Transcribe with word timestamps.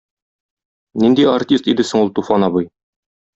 Нинди 1.03 1.27
артист 1.33 1.69
иде 1.75 1.85
соң 1.91 2.07
ул 2.07 2.11
Туфан 2.21 2.49
абый? 2.49 2.67